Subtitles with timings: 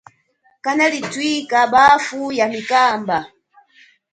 [0.63, 3.25] Kanali thwika bafu ya mikamba.